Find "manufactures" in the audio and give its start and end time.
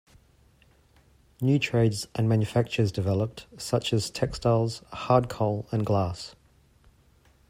2.27-2.91